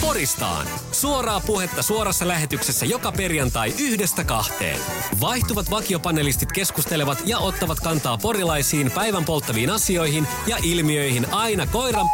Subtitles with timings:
[0.00, 0.66] Poristaan.
[0.92, 4.80] Suoraa puhetta suorassa lähetyksessä joka perjantai yhdestä kahteen.
[5.20, 12.06] Vaihtuvat vakiopanelistit keskustelevat ja ottavat kantaa porilaisiin päivän polttaviin asioihin ja ilmiöihin aina koiran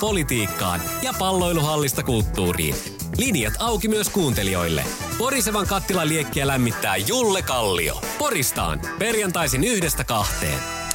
[0.00, 2.74] politiikkaan ja palloiluhallista kulttuuriin.
[3.18, 4.84] Linjat auki myös kuuntelijoille.
[5.18, 8.00] Porisevan kattilan liekkiä lämmittää Julle Kallio.
[8.18, 8.80] Poristaan.
[8.98, 10.85] Perjantaisin yhdestä kahteen.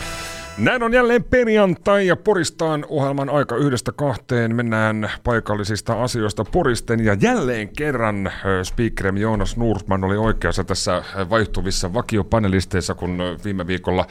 [0.57, 4.55] Näin on jälleen perjantai ja Poristaan ohjelman aika yhdestä kahteen.
[4.55, 8.33] Mennään paikallisista asioista Poristen ja jälleen kerran äh,
[8.63, 14.05] speakerem Joonas Nursman oli oikeassa tässä äh, vaihtuvissa vakiopanelisteissa, kun äh, viime viikolla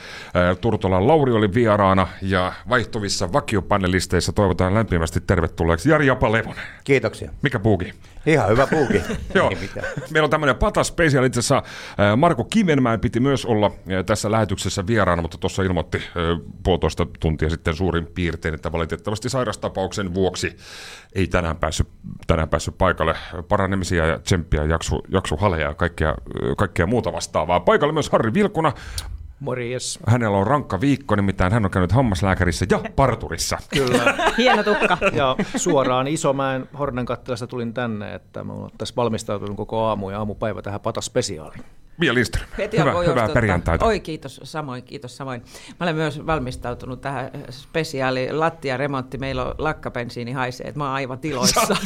[0.60, 6.65] Turtolan Lauri oli vieraana ja vaihtuvissa vakiopanelisteissa toivotaan lämpimästi tervetulleeksi Jari Japalevonen.
[6.84, 7.30] Kiitoksia.
[7.43, 7.93] Mikä puuki?
[8.26, 9.02] Ihan hyvä puuki.
[9.34, 9.52] Joo.
[10.10, 11.24] Meillä on tämmöinen pata special.
[11.24, 11.62] Itse asiassa
[12.16, 13.70] Marko Kivenmäen piti myös olla
[14.06, 16.02] tässä lähetyksessä vieraana, mutta tuossa ilmoitti
[16.62, 20.56] puolitoista tuntia sitten suurin piirtein, että valitettavasti sairastapauksen vuoksi
[21.14, 21.88] ei tänään päässyt,
[22.26, 23.14] tänään päässyt paikalle
[23.48, 26.14] paranemisia ja tsemppiä, jaksu, jaksuhaleja ja kaikkea,
[26.56, 27.60] kaikkea muuta vastaavaa.
[27.60, 28.72] Paikalle myös Harri Vilkuna,
[29.40, 29.98] Morjes.
[30.06, 33.59] Hänellä on rankka viikko, nimittäin hän on käynyt hammaslääkärissä ja parturissa.
[33.74, 34.15] Kyllä.
[34.38, 34.98] Hieno tukka.
[35.12, 40.18] Ja suoraan Isomäen Hornen kattilasta tulin tänne, että mä olen tässä valmistautunut koko aamu ja
[40.18, 41.65] aamupäivä tähän pataspesiaaliin.
[42.01, 42.46] Mia Lindström,
[42.79, 43.87] hyvä, hyvää perjantaita.
[43.87, 45.43] Oi kiitos, samoin, kiitos samoin.
[45.68, 49.18] Mä olen myös valmistautunut tähän spesiaali lattiaremontti.
[49.18, 51.76] Meillä on lakkapensiini haisee, että mä oon aivan tiloissa.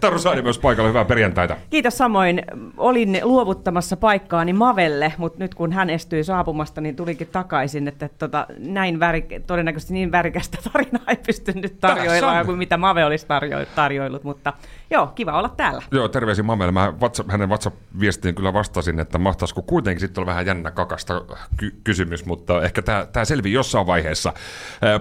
[0.00, 1.56] Taru Saini myös paikalla, hyvää perjantaita.
[1.70, 2.42] Kiitos samoin.
[2.76, 8.46] Olin luovuttamassa paikkaani Mavelle, mutta nyt kun hän estyi saapumasta, niin tulikin takaisin, että tota,
[8.58, 14.24] näin väri, todennäköisesti niin värikästä tarinaa ei pystynyt tarjoilemaan kuin mitä Mave olisi tarjo- tarjoillut,
[14.24, 14.52] mutta
[14.90, 15.82] joo, kiva olla täällä.
[15.90, 16.72] Joo, terveisin Mamelle.
[16.72, 21.24] Mä WhatsApp, hänen WhatsApp-viestiin kyllä vastasin, että mahtaisiko kuitenkin sitten olla vähän jännä kakasta
[21.56, 24.32] ky- kysymys, mutta ehkä tämä selvii jossain vaiheessa.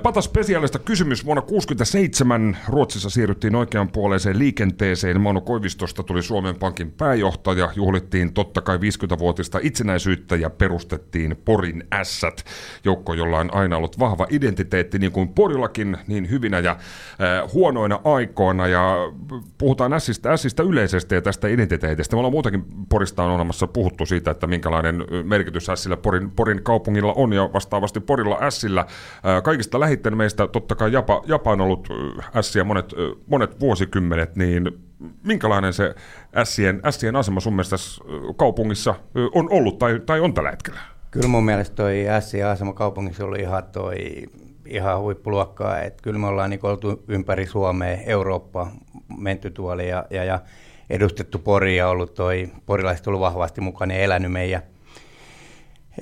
[0.03, 1.25] Pata spesiaalista kysymys.
[1.25, 5.21] Vuonna 1967 Ruotsissa siirryttiin oikeanpuoleiseen liikenteeseen.
[5.21, 7.69] Mauno Koivistosta tuli Suomen Pankin pääjohtaja.
[7.75, 12.45] Juhlittiin totta kai 50-vuotista itsenäisyyttä ja perustettiin Porin ässät.
[12.83, 16.77] Joukko, jolla on aina ollut vahva identiteetti, niin kuin Porillakin, niin hyvinä ja
[17.53, 18.67] huonoina aikoina.
[18.67, 18.95] Ja
[19.75, 22.15] puhutaan ässistä, ässistä yleisesti ja tästä identiteetistä.
[22.15, 27.13] Me ollaan muutakin Porista on olemassa puhuttu siitä, että minkälainen merkitys ässillä Porin, Porin kaupungilla
[27.13, 28.81] on ja vastaavasti Porilla ässillä.
[28.81, 31.87] Äh, kaikista lähitten meistä totta kai Japa, Japa on ollut
[32.35, 32.93] ässiä monet,
[33.27, 34.71] monet vuosikymmenet, niin
[35.23, 35.95] minkälainen se
[36.35, 37.75] ässien, ässien asema sun mielestä
[38.37, 38.95] kaupungissa
[39.33, 40.79] on ollut tai, tai on tällä hetkellä?
[41.11, 43.97] Kyllä mun mielestä toi ässien asema kaupungissa oli ihan, toi,
[44.65, 45.79] ihan huippuluokkaa.
[45.79, 48.71] että kyllä me ollaan niin oltu ympäri Suomea, Eurooppaa
[49.17, 50.39] menty tuolla ja, ja, ja
[50.89, 54.61] edustettu Pori ja ollut toi, porilaiset ollut vahvasti mukana ja elänyt meidän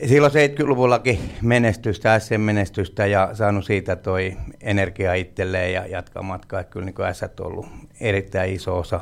[0.05, 6.59] Silloin 70-luvullakin menestystä, SC menestystä ja saanut siitä toi energia itselleen ja jatkaa matkaa.
[6.59, 7.65] Että kyllä niin S on ollut
[7.99, 8.99] erittäin iso osa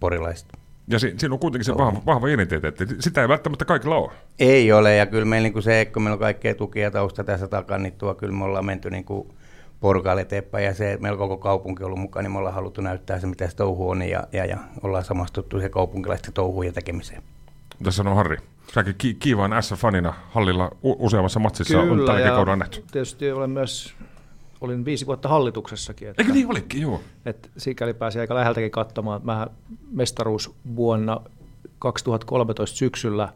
[0.00, 0.58] porilaista.
[0.92, 2.86] Ja si- siinä on kuitenkin se vahva, vahva identiteetti.
[3.00, 4.12] Sitä ei välttämättä kaikilla ole.
[4.38, 7.82] Ei ole, ja kyllä meillä niin se, kun meillä on kaikkea tukia tausta tässä takana,
[7.82, 9.28] niin tuo kyllä me ollaan menty niin kuin
[9.80, 12.80] porukalle eteenpäin, ja se, että meillä koko kaupunki on ollut mukana, niin me ollaan haluttu
[12.80, 16.72] näyttää se, mitä se touhu on, ja, ja, ja ollaan samastuttu se kaupunkilaisten touhuun ja
[16.72, 17.22] tekemiseen.
[17.78, 18.36] Mitä sanoo Harri?
[18.74, 22.84] Säkin ki- kiivaan S-fanina hallilla u- useammassa matsissa Kyllä, on tälläkin kaudella nähty.
[22.92, 23.94] tietysti olen myös,
[24.62, 26.08] olin viisi vuotta hallituksessakin.
[26.08, 27.00] Että, Eikö niin olikin, joo.
[27.26, 29.20] Että sikäli pääsi aika läheltäkin katsomaan.
[29.24, 29.46] Mä
[29.90, 31.20] mestaruus vuonna
[31.78, 33.28] 2013 syksyllä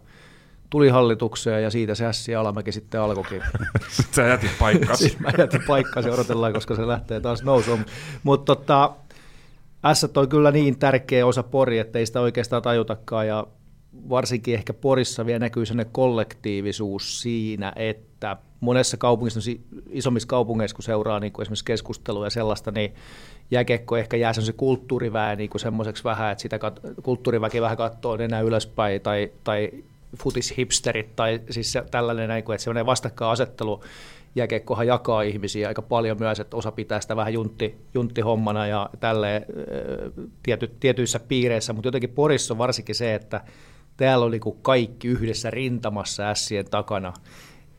[0.70, 3.42] tuli hallitukseen ja siitä se ässi alamäki sitten alkoikin.
[3.88, 4.98] Sitten sä jätit paikkas.
[4.98, 7.84] siis mä jätin paikkaa, odotellaan, koska se lähtee taas nousuun.
[8.22, 8.92] Mutta tota,
[9.94, 13.46] S on kyllä niin tärkeä osa pori, että ei sitä oikeastaan tajutakaan ja
[14.08, 19.40] varsinkin ehkä Porissa vielä näkyy sellainen kollektiivisuus siinä, että monessa kaupungissa,
[19.90, 22.94] isommissa kaupungeissa, kun seuraa niin kuin esimerkiksi keskustelua ja sellaista, niin
[23.50, 28.40] jääkiekko ehkä jää semmoisen kulttuuriväen niin semmoiseksi vähän, että sitä kat- kulttuuriväki vähän katsoo enää
[28.40, 29.70] ylöspäin, tai, tai
[30.18, 33.80] futishipsterit, tai siis se, tällainen, kuin, että semmoinen vastakkainasettelu,
[34.34, 39.46] jääkiekkohan jakaa ihmisiä aika paljon myös, että osa pitää sitä vähän juntti, junttihommana ja tälle
[40.42, 43.40] tiety, tietyissä piireissä, mutta jotenkin Porissa on varsinkin se, että
[43.96, 47.12] täällä oli kuin kaikki yhdessä rintamassa ässien takana.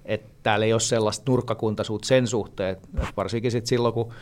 [0.06, 2.88] Että täällä ei ole sellaista nurkkakuntaisuutta sen suhteen, että
[3.18, 4.14] varsinkin sit silloin, kun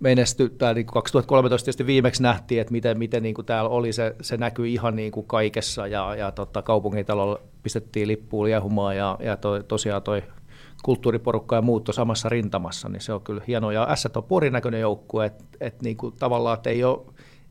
[0.00, 4.16] menesty, tää niin 2013 tietysti viimeksi nähtiin, että miten, miten niin kuin täällä oli, se,
[4.20, 9.36] se näkyy ihan niin kuin kaikessa ja, ja tota, kaupungintalolla pistettiin lippuun liehumaan ja, ja
[9.36, 10.22] toi, tosiaan toi
[10.82, 13.72] kulttuuriporukka ja muut on samassa rintamassa, niin se on kyllä hienoa.
[13.72, 16.98] Ja S on Porin näköinen joukkue, että et niinku, tavallaan että ei ole,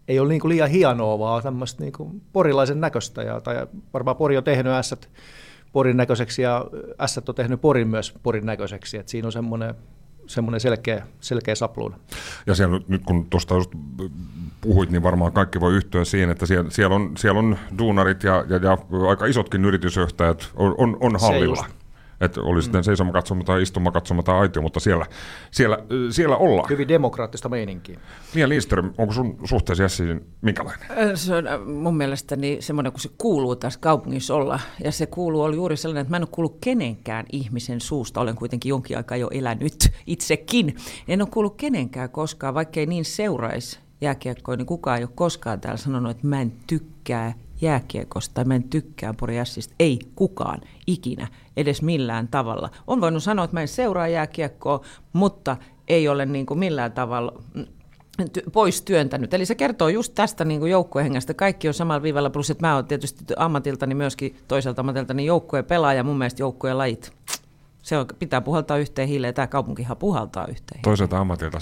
[0.07, 3.24] ei ole niinku liian hienoa, vaan tämmöistä niinku porilaisen näköistä.
[3.24, 4.96] Ja, tai varmaan Pori on tehnyt S
[5.74, 6.66] Porin näköiseksi ja
[7.06, 8.98] S on tehnyt Porin myös Porin näköiseksi.
[8.98, 9.75] Et siinä on semmoinen
[10.28, 11.98] semmoinen selkeä, selkeä sapluuna.
[12.48, 13.72] Ja siellä, nyt kun tuosta just
[14.62, 18.46] puhuit, niin varmaan kaikki voi yhtyä siihen, että siellä, siellä, on, siellä on duunarit ja,
[18.50, 18.78] ja, ja
[19.10, 21.66] aika isotkin yritysjohtajat on, on, on hallilla.
[22.25, 22.83] Että oli sitten mm.
[22.83, 25.06] seisoma katsoma tai istuma katsoma tai aitio, mutta siellä,
[25.51, 25.77] siellä,
[26.10, 26.69] siellä ollaan.
[26.69, 28.00] Hyvin demokraattista meininkiä.
[28.36, 31.18] Mia Lindström, onko sun suhteesi Jessiin minkälainen?
[31.18, 34.60] Se on mun mielestäni semmoinen, kun se kuuluu tässä kaupungissa olla.
[34.83, 38.22] Ja se kuuluu oli juuri sellainen, että mä en ole kuullut kenenkään ihmisen suusta.
[38.22, 40.75] Olen kuitenkin jonkin aikaa jo elänyt itsekin.
[41.07, 45.78] En ole kuullut kenenkään koskaan, vaikkei niin seuraisi jääkiekkoa, niin kukaan ei ole koskaan täällä
[45.78, 49.75] sanonut, että mä en tykkää jääkiekosta tai mä en tykkää Poriassista.
[49.80, 52.69] Ei kukaan ikinä edes millään tavalla.
[52.88, 54.81] On voinut sanoa, että mä en seuraa jääkiekkoa,
[55.13, 55.57] mutta
[55.88, 57.42] ei ole niin kuin millään tavalla
[58.52, 59.34] pois työntänyt.
[59.34, 61.34] Eli se kertoo just tästä niin joukkuehengestä.
[61.34, 66.04] Kaikki on samalla viivalla, plus että mä oon tietysti ammatiltani myöskin toiselta ammatiltani joukkueen pelaaja,
[66.04, 67.12] mun mielestä joukkueen lajit
[67.86, 71.58] se on, pitää puhaltaa yhteen hiileen, tämä kaupunkihan puhaltaa yhteen Toiselta ammatilta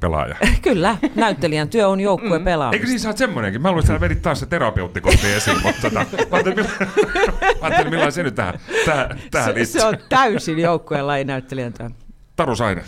[0.00, 0.36] pelaaja.
[0.62, 2.72] Kyllä, näyttelijän työ on joukkue pelaaja.
[2.72, 3.62] Eikö niin sä oot semmoinenkin?
[3.62, 8.22] Mä luulen, että vedit taas se terapeuttikortti esiin, mutta tota, mä ajattelin, millä, millainen se
[8.22, 11.90] nyt tähän, tähän, tähän se, se, on täysin joukkueen laji näyttelijän työ.
[12.36, 12.84] Taru Saine,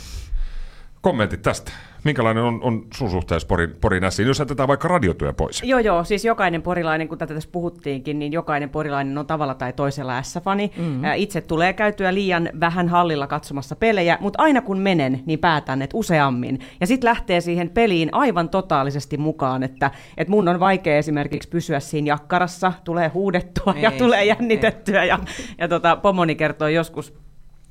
[1.00, 1.72] kommentit tästä.
[2.04, 5.62] Minkälainen on, on sun suhteessa Porin, Porin ässiin, jos jätetään vaikka radiotyö pois?
[5.62, 6.04] Joo, joo.
[6.04, 10.70] Siis jokainen porilainen, kun tätä tässä puhuttiinkin, niin jokainen porilainen on tavalla tai toisella S-fani.
[10.76, 11.02] Mm-hmm.
[11.16, 15.96] Itse tulee käytyä liian vähän hallilla katsomassa pelejä, mutta aina kun menen, niin päätän, että
[15.96, 16.58] useammin.
[16.80, 21.80] Ja sitten lähtee siihen peliin aivan totaalisesti mukaan, että, että mun on vaikea esimerkiksi pysyä
[21.80, 25.02] siinä jakkarassa, tulee huudettua ei, ja tulee jännitettyä.
[25.02, 25.08] Ei.
[25.08, 25.18] Ja,
[25.58, 27.14] ja tota, pomoni kertoi joskus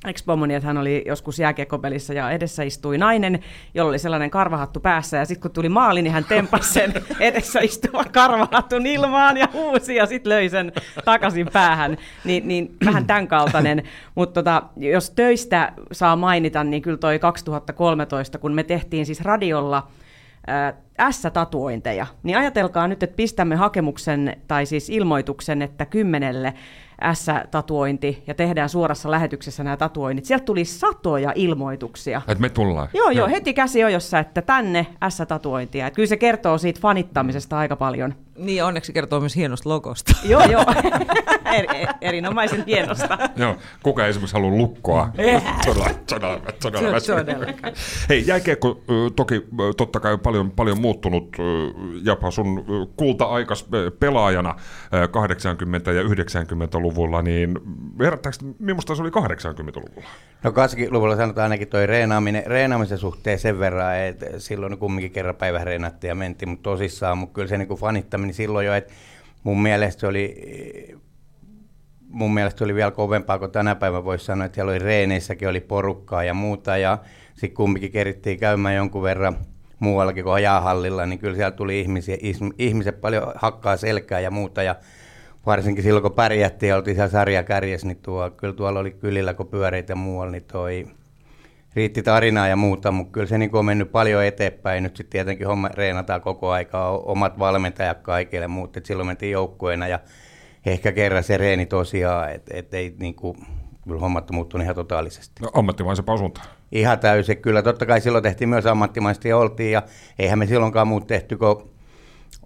[0.06, 3.40] ex-pomoni, että hän oli joskus jääkiekkopelissä ja edessä istui nainen,
[3.74, 7.60] jolla oli sellainen karvahattu päässä ja sitten kun tuli maali, niin hän tempasi sen edessä
[7.60, 10.72] istuvan karvahattun ilmaan ja huusi ja sitten löi sen
[11.06, 11.98] takaisin päähän.
[12.24, 13.84] Niin, niin vähän tämän kaltainen,
[14.16, 19.88] mutta tota, jos töistä saa mainita, niin kyllä toi 2013, kun me tehtiin siis radiolla
[21.12, 26.54] S-tatuointeja, niin ajatelkaa nyt, että pistämme hakemuksen tai siis ilmoituksen, että kymmenelle
[27.14, 30.26] S-tatuointi ja tehdään suorassa lähetyksessä nämä tatuoinnit.
[30.26, 32.22] Sieltä tuli satoja ilmoituksia.
[32.28, 32.88] Että me tullaan.
[32.94, 35.88] Joo, joo, heti käsi ojossa, että tänne S-tatuointia.
[35.88, 38.16] Että kyllä se kertoo siitä fanittamisesta aika paljon.
[38.40, 40.14] Niin, onneksi kertoo myös hienosta logosta.
[40.32, 40.66] joo, joo.
[41.58, 43.18] er, er, erinomaisen hienosta.
[43.36, 45.10] joo, kuka ei esimerkiksi halua lukkoa.
[45.66, 47.46] todella, todella, todella, todella.
[48.10, 48.82] Hei, jääkiekko
[49.16, 49.46] toki
[49.78, 51.38] totta kai paljon, paljon muuttunut.
[52.04, 52.66] Japa sun
[52.96, 53.66] kulta-aikas
[54.00, 54.56] pelaajana
[55.88, 57.60] 80- ja 90-luvulla, niin
[58.00, 60.10] verrattaako, millaista se oli 80-luvulla?
[60.44, 65.64] No 80-luvulla sanotaan ainakin toi reenaaminen, reenaamisen suhteen sen verran, että silloin kumminkin kerran päivä
[65.64, 67.80] reenattiin ja mentiin, mutta tosissaan, mutta kyllä se niin kuin
[68.30, 68.94] fanittaminen silloin jo, että
[69.44, 70.36] mun mielestä oli
[72.10, 75.62] mun mielestä oli vielä kovempaa kuin tänä päivänä voisi sanoa, että siellä oli reeneissäkin oli
[75.62, 76.78] porukkaa ja muuta.
[76.78, 76.98] Ja
[77.34, 79.38] sitten kumminkin kerittiin käymään jonkun verran
[79.80, 82.18] muuallakin kuin ajahallilla, niin kyllä siellä tuli ihmisiä,
[82.58, 84.64] ihmiset paljon hakkaa selkää ja muuta.
[84.64, 84.76] Ja
[85.46, 89.48] varsinkin silloin kun pärjättiin ja oltiin siellä sarjakärjessä, niin tuo, kyllä tuolla oli kylillä kun
[89.48, 90.88] pyöreitä muualla, niin toi
[91.74, 94.84] riitti tarinaa ja muuta, mutta kyllä se niin on mennyt paljon eteenpäin.
[94.84, 100.00] Nyt sitten tietenkin homma reenataan koko aikaa, omat valmentajat kaikille, mutta silloin mentiin joukkueena ja
[100.66, 103.38] ehkä kerran se reeni tosiaan, että et ei niin kuin,
[103.84, 105.44] kyllä hommat muuttunut ihan totaalisesti.
[105.44, 106.42] No ammattimaisen pasunta.
[106.72, 107.62] Ihan täysin, kyllä.
[107.62, 109.84] Totta kai silloin tehtiin myös ammattimaisesti ja oltiin, ja
[110.20, 111.70] eihän me silloinkaan muut tehty, kun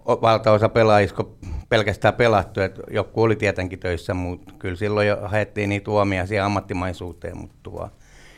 [0.06, 1.24] valtaosa pelaajista
[1.68, 6.44] pelkästään pelattu, että joku oli tietenkin töissä, mutta kyllä silloin jo haettiin niitä tuomia siihen
[6.44, 7.90] ammattimaisuuteen, mutta tuo,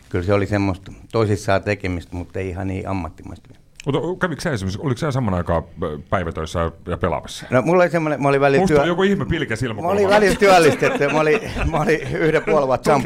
[0.08, 3.48] kyllä se oli semmoista toisissaan tekemistä, mutta ei ihan niin ammattimaista.
[3.86, 5.62] Mutta kävikö sä esimerkiksi, oliko sä saman aikaan
[6.10, 7.46] päivätöissä ja pelaamassa?
[7.50, 8.84] No mulla oli semmoinen, mä olin välillä työ...
[8.84, 9.82] joku ihme pilkä silmä.
[9.82, 13.00] Mä olin välillä työllistetty, mä olin, mä olin yhden puolen vuotta,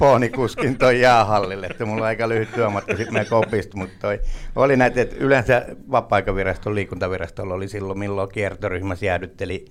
[0.00, 3.94] mä olin kuskin toi jäähallille, että mulla oli aika lyhyt työmatka sitten meidän kopista, mutta
[4.00, 4.20] toi,
[4.56, 9.64] oli näitä, että yleensä vapaa-aikaviraston liikuntavirastolla oli silloin, milloin kiertoryhmä jäädytteli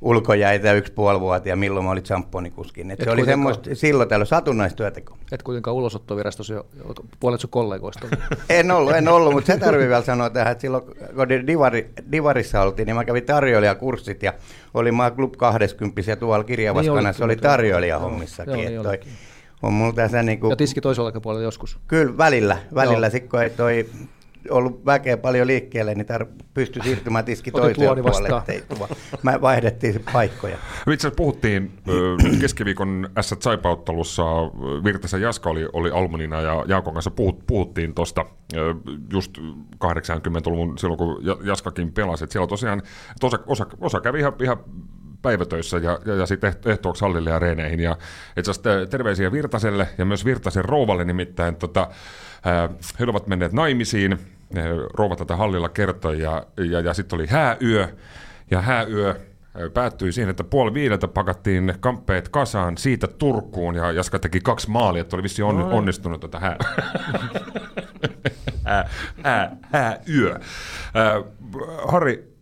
[0.00, 2.90] ulkojäitä yksi puoli ja milloin mä olin champoonikuskin.
[2.90, 5.16] Et se oli semmoista silloin täällä satunnaistyöteko.
[5.32, 6.64] Et kuitenkaan ulosottovirastossa
[7.20, 8.06] puolet sun kollegoista
[8.50, 12.62] En ollut, en ollut, mutta se tarvii vielä sanoa tähän, että silloin kun divari, Divarissa
[12.62, 14.32] oltiin, niin mä kävin tarjoilijakurssit ja
[14.74, 18.74] oli mä Club 20 ja tuolla kirjavaskanassa niin oli, oli tarjoilijahommissakin.
[18.74, 19.00] Joo, toi,
[19.62, 21.78] on mulla tässä niin kuin, ja tiski toisella puolella joskus.
[21.88, 22.58] Kyllä, välillä.
[22.74, 23.86] välillä sit, kun toi
[24.50, 28.28] ollut väkeä paljon liikkeelle, niin tar- pystyi siirtymään tiski toiseen puolelle.
[29.22, 30.54] Mä vaihdettiin paikkoja.
[30.56, 31.72] Itse asiassa puhuttiin
[32.40, 34.22] keskiviikon s Saipauttelussa,
[34.84, 38.26] Virtasen Jaska oli, oli Almunina ja Jaakon kanssa puhut, puhuttiin tuosta
[39.12, 39.38] just
[39.84, 42.24] 80-luvun silloin, kun Ja- Jaskakin pelasi.
[42.24, 42.82] Et siellä tosiaan
[43.22, 44.56] osa, osa, osa kävi ihan, ihan
[45.22, 47.80] päivätöissä ja, ja, ja sitten ehtooksi hallille ja reeneihin.
[47.80, 47.96] Ja
[48.36, 51.56] itse asiassa te- terveisiä Virtaselle ja myös Virtasen rouvalle nimittäin.
[51.56, 51.88] Tota,
[53.00, 54.18] he ovat menneet naimisiin,
[54.94, 57.88] rouva tätä hallilla kertoi ja, ja, ja sitten oli hääyö.
[58.50, 59.14] Ja hääyö
[59.74, 65.00] päättyi siihen, että puoli viideltä pakattiin kamppeet kasaan siitä Turkuun ja Jaska teki kaksi maalia,
[65.00, 66.56] että oli vissi on, onnistunut tätä hää.
[68.64, 68.88] hää,
[69.22, 70.34] hää, hää, yö.
[70.34, 70.40] Äh,
[71.88, 72.36] Harri,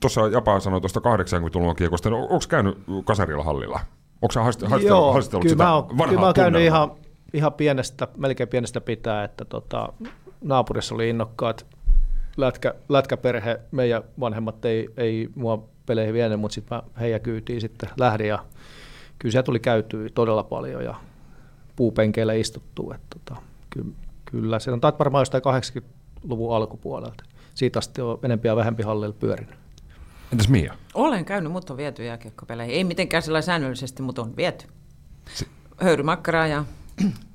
[0.00, 3.80] tuossa Japa sanoi tuosta 80-luvun kiekosta, no, onko käynyt kasarilla hallilla?
[4.22, 6.90] Onko sä haaste- haastellut, Joo, haastellut kyllä sitä mä, oon, kyllä mä oon käynyt ihan,
[7.32, 9.92] ihan pienestä, melkein pienestä pitää, että tota,
[10.40, 11.66] naapurissa oli innokkaat
[12.36, 17.90] lätkä, lätkäperhe, meidän vanhemmat ei, ei mua peleihin vienyt, mutta sitten mä heidän kyytiin sitten
[17.96, 18.44] lähdin ja
[19.18, 20.94] kyllä siellä tuli käytyä todella paljon ja
[21.76, 22.92] puupenkeillä istuttuu.
[22.92, 23.40] Että tota,
[23.70, 23.90] kyllä,
[24.24, 27.24] kyllä, se on varmaan jostain 80-luvun alkupuolelta.
[27.54, 29.54] Siitä asti on enempi ja vähempi hallilla pyörinyt.
[30.32, 30.74] Entäs Mia?
[30.94, 32.74] Olen käynyt, mutta on viety jääkiekkopeleihin.
[32.74, 34.66] Ei mitenkään sillä säännöllisesti, mutta on viety.
[35.76, 36.64] Höyrymakkaraa ja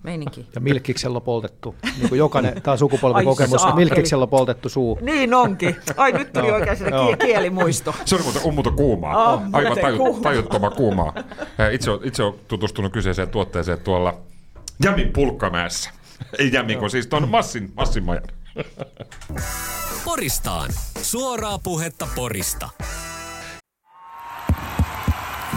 [0.03, 0.47] meininki.
[0.55, 3.85] Ja milkiksellä poltettu, niin kuin jokainen, tämä on sukupolvikokemus, saakeli.
[3.85, 4.99] milkiksellä poltettu suu.
[5.01, 5.75] Niin onkin.
[5.97, 7.95] Ai nyt tuli oikein kie- kielimuisto.
[8.05, 9.33] Se oli muuten, on muuten kuumaa.
[9.33, 10.21] On Aivan muuten tajut, kuumaa.
[10.21, 11.13] tajuttoman kuumaa.
[11.71, 14.17] Itse, olen- itse olen tutustunut kyseiseen tuotteeseen tuolla
[14.83, 15.89] Jämin pulkkamäessä.
[16.39, 18.23] Ei Jämin, kun siis tuon Massin, Massin majan.
[20.05, 20.69] Poristaan.
[21.01, 22.69] Suoraa puhetta Porista.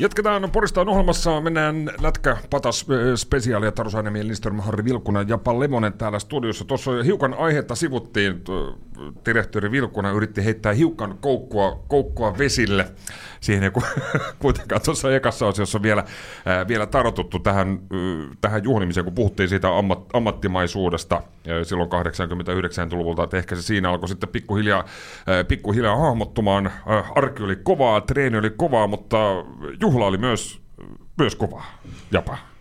[0.00, 1.40] Jatketaan Poristaan ohjelmassa.
[1.40, 6.64] Mennään lätkä patas äh, spesiaalia Taru Sainemi, Lindström, Harri Vilkunen ja Lemonen täällä studiossa.
[6.64, 8.42] Tuossa hiukan aihetta sivuttiin.
[9.02, 12.92] Tuo Direktööri Vilkunen yritti heittää hiukan koukkua, koukkua vesille.
[13.40, 13.82] Siihen ei ku-
[14.38, 16.04] kuitenkaan tuossa ekassa osiossa vielä,
[16.68, 21.22] vielä tartuttu tähän, äh, tähän juhlimiseen, kun puhuttiin siitä ammat, ammattimaisuudesta
[21.62, 24.84] silloin 89-luvulta, että ehkä se siinä alkoi sitten pikkuhiljaa,
[25.48, 26.70] pikkuhiljaa hahmottumaan.
[27.14, 29.16] Arki oli kovaa, treeni oli kovaa, mutta
[29.80, 30.60] juhla oli myös,
[31.18, 31.78] myös kovaa.
[32.12, 32.51] Japa.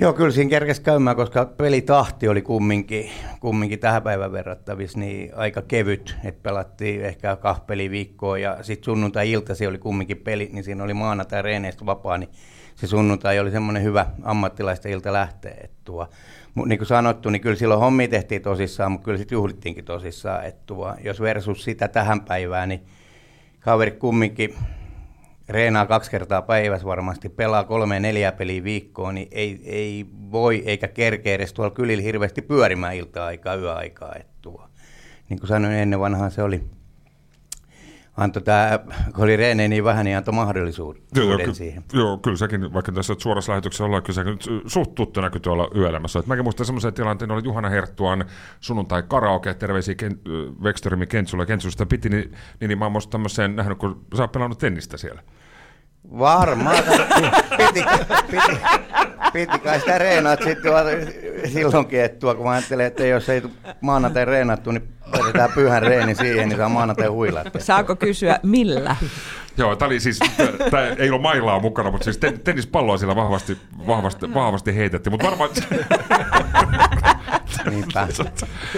[0.00, 5.62] Joo, kyllä siinä kerkesi käymään, koska pelitahti oli kumminkin, kumminkin tähän päivän verrattavissa niin aika
[5.62, 10.84] kevyt, että pelattiin ehkä kahta peliviikkoa ja sitten sunnuntai-ilta se oli kumminkin peli, niin siinä
[10.84, 12.30] oli maanantai reeneistä vapaa, niin
[12.74, 15.68] se sunnuntai oli semmoinen hyvä ammattilaisten ilta lähteä.
[15.84, 16.08] Tuo,
[16.54, 20.52] mut niin kuin sanottu, niin kyllä silloin hommi tehtiin tosissaan, mutta kyllä sitten juhlittiinkin tosissaan.
[20.66, 22.82] Tuo, jos versus sitä tähän päivään, niin
[23.60, 24.54] kaveri kumminkin
[25.50, 30.88] reenaa kaksi kertaa päivässä varmasti, pelaa kolme neljä peliä viikkoon, niin ei, ei voi eikä
[30.88, 34.14] kerkeä edes tuolla kylillä hirveästi pyörimään ilta-aikaa, yöaikaa.
[34.14, 34.68] Että tuo.
[35.28, 36.64] Niin kuin sanoin ennen vanhaan se oli,
[38.16, 38.78] antoi tämä,
[39.14, 41.84] kun oli reenejä niin vähän, niin antoi mahdollisuuden Joo, joo, ky- siihen.
[41.92, 45.70] joo, kyllä sekin, vaikka tässä suorassa lähetyksessä ollaan, kyllä sekin nyt suht tuttu näkyy tuolla
[45.76, 46.18] yöelämässä.
[46.18, 48.24] Et mäkin muistan semmoisen tilanteen, oli Juhana Herttuan
[48.60, 50.20] sunnuntai karaoke, terveisiä Ken,
[50.62, 54.58] Vekströmi Kentsulle, Kentsusta piti, niin, niin, niin mä oon tämmöiseen nähnyt, kun sä oot pelannut
[54.58, 55.22] tennistä siellä.
[56.18, 56.76] Varmaan.
[57.56, 57.84] piti,
[58.30, 58.60] piti,
[59.32, 60.72] piti kai sitä reenaat sitten
[61.52, 63.42] silloinkin, että tuo, kun mä ajattelen, että jos ei
[63.80, 64.88] maanantai reenattu, niin
[65.18, 67.58] vedetään pyhän reeni siihen, niin saa maanantai huilata.
[67.58, 68.96] Saako kysyä millä?
[69.56, 70.18] Joo, tämä oli siis,
[70.70, 75.26] tää ei ole mailaa mukana, mutta siis ten, tennispalloa siellä vahvasti, vahvasti, vahvasti heitettiin, mutta
[75.26, 75.50] varmaan...
[77.70, 78.08] Niinpä.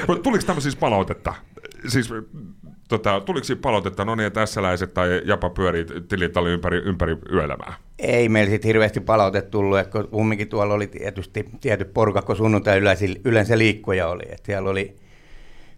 [0.09, 1.35] Mutta tuliko tämmöisiä siis palautetta?
[1.89, 2.11] Siis
[2.93, 7.75] tota, tuliko siinä palautetta, no niin, että läiset tai japa pyörii tilitalli ympäri, ympäri yöelämää?
[7.99, 12.79] Ei meillä sitten hirveästi palautetta tullut, että kumminkin tuolla oli tietysti tietyt porukat, kun sunnuntai
[12.79, 14.23] yleensä, yleensä liikkoja oli.
[14.23, 14.97] Että siellä oli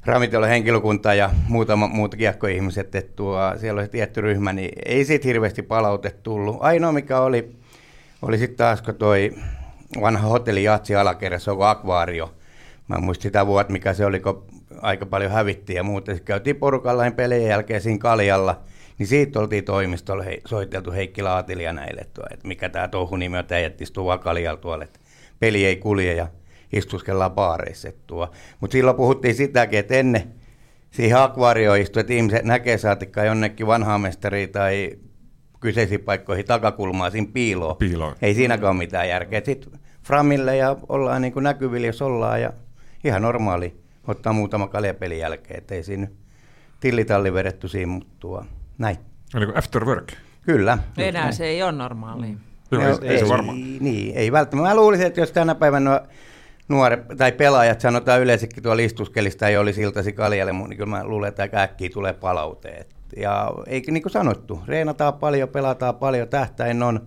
[0.04, 5.28] ravintolan henkilökunta ja muutama muuta kiekkoihmiset, että tuo, siellä oli tietty ryhmä, niin ei siitä
[5.28, 6.56] hirveästi palautetta tullut.
[6.60, 7.52] Ainoa mikä oli,
[8.22, 9.30] oli sitten taas, kun toi
[10.00, 12.34] vanha hotelli Jatsi alakerrassa, onko akvaario.
[12.88, 14.44] Mä muistin sitä vuotta, mikä se oli, kun
[14.82, 16.12] aika paljon hävittiin ja muuta.
[16.12, 18.60] Sitten käytiin porukalla pelien jälkeen siinä Kaljalla,
[18.98, 23.40] niin siitä oltiin toimistolla hei, soiteltu Heikki Laatilia näille, että mikä tämä touhu nimi on,
[23.40, 25.00] että istuu vaan Kaljalla tuolla, että
[25.40, 26.26] peli ei kulje ja
[26.72, 27.88] istuskellaan baareissa.
[28.60, 30.34] Mutta silloin puhuttiin sitäkin, että ennen
[30.90, 34.98] siihen akvaarioon istui, että ihmiset näkee saatikka jonnekin vanhaa mestariin tai
[35.60, 37.76] kyseisiin paikkoihin takakulmaa siinä piiloon.
[37.76, 38.14] Piiloon.
[38.22, 39.42] Ei siinäkään ole mitään järkeä.
[39.44, 42.52] Sitten Framille ja ollaan niin kuin näkyvillä, jos ollaan ja
[43.04, 46.08] ihan normaali ottaa muutama kaljapelin jälkeen, ettei siinä
[46.80, 48.44] tillitalli vedetty siinä, mutta
[48.78, 48.96] näin.
[49.34, 50.12] Eli after work.
[50.42, 50.78] Kyllä.
[50.98, 52.36] Enää se ei ole normaali.
[52.70, 53.56] Joo, no, ei, ei, se varmaan.
[53.80, 54.68] Niin, ei välttämättä.
[54.68, 56.00] Mä luulisin, että jos tänä päivänä
[56.68, 61.28] nuoret tai pelaajat sanotaan yleensäkin tuolla istuskelista ei olisi iltasi kaljalle, niin kyllä mä luulen,
[61.28, 62.86] että äkkiä tulee palauteen.
[63.16, 67.00] Ja eikö niin kuin sanottu, reenataan paljon, pelataan paljon, tähtäin on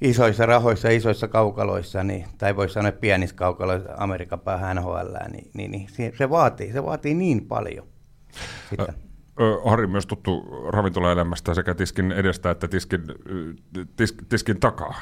[0.00, 5.70] isoissa rahoissa, isoissa kaukaloissa, niin, tai voi sanoa pienissä kaukaloissa, Amerikan päähän NHL, niin, niin,
[5.70, 7.86] niin se, vaatii, se vaatii niin paljon
[8.70, 8.92] sitä.
[9.64, 13.02] Harri myös tuttu ravintolaelämästä sekä tiskin edestä että tiskin,
[13.96, 14.94] tis, tiskin takaa.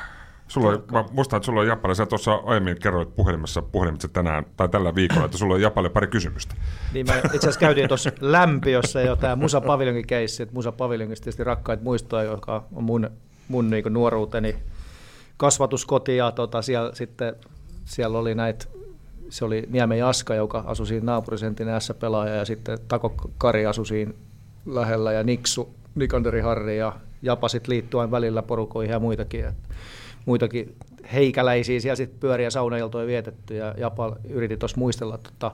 [0.48, 4.44] Sulla on, mä muistan, että sulla on Japalle, sä tuossa aiemmin kerroit puhelimessa, puhelimitse tänään
[4.56, 6.54] tai tällä viikolla, että sulla on Japalle pari kysymystä.
[6.92, 11.24] Niin mä itse asiassa käytiin tuossa lämpiössä jo tämä Musa Paviljonkin keissi, että Musa Paviljongista
[11.24, 13.10] tietysti rakkaita muistoja, joka on mun,
[13.48, 14.56] mun niin nuoruuteni
[15.36, 17.34] kasvatuskoti ja tota, siellä, sitten,
[17.84, 18.66] siellä oli näitä
[19.28, 23.86] se oli Niemen Jaska, joka asui siinä naapurissa entinen S-pelaaja, ja sitten Tako Kari asui
[23.86, 24.12] siinä
[24.66, 29.44] lähellä, ja Niksu, Nikanderi Harri, ja Japa sitten välillä porukoihin ja muitakin.
[29.44, 29.54] Et,
[30.26, 30.76] muitakin
[31.12, 35.52] heikäläisiä siellä sitten pyöriä saunailtoja vietetty, ja Japa yritti tuossa muistella tota,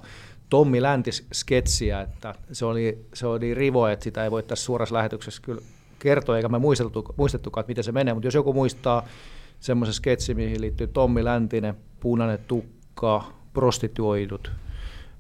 [0.49, 4.94] Tommi Läntis sketsiä, että se oli, se oli rivo, että sitä ei voi tässä suorassa
[4.94, 5.60] lähetyksessä kyllä
[5.99, 9.08] kertoa, eikä me muistettu, muistettukaan, että miten se menee, mutta jos joku muistaa
[9.60, 14.52] semmoisen sketsi, mihin liittyy Tommi Läntinen, punainen tukka, prostituoidut,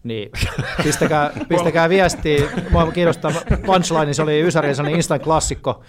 [0.04, 0.30] niin
[0.84, 2.48] pistäkää, pistäkää viestiä.
[2.70, 3.32] Mua kiinnostaa
[3.66, 5.82] punchline, se oli Ysärin sellainen instant klassikko.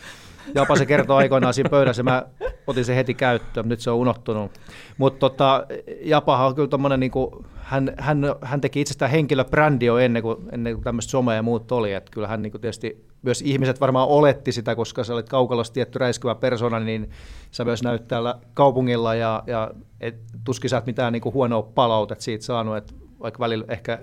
[0.55, 2.24] Jopa se kertoo aikoinaan siinä pöydässä, mä
[2.67, 4.51] otin sen heti käyttöön, nyt se on unohtunut.
[4.98, 5.66] Mutta tota,
[6.01, 10.74] Japahan on kyllä tommonen, niinku, hän, hän, hän teki itsestään henkilöbrändi jo ennen kuin, ennen
[10.74, 11.94] kuin tämmöistä somea ja muut oli.
[11.94, 16.00] Et kyllä hän niinku tietysti, myös ihmiset varmaan oletti sitä, koska sä olit kaukalossa tietty
[16.00, 17.10] räiskyvä persona, niin
[17.51, 22.22] sä myös näyt täällä kaupungilla ja, ja et, tuskin sä et mitään niinku huonoa palautet
[22.22, 24.00] siitä saanut, että vaikka välillä ehkä